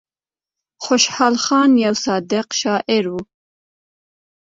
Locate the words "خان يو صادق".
1.43-2.47